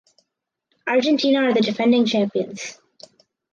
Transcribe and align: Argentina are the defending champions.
Argentina 0.87 1.43
are 1.43 1.53
the 1.53 1.61
defending 1.61 2.07
champions. 2.07 2.79